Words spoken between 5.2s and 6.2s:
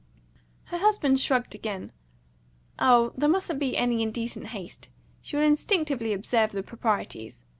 She will instinctively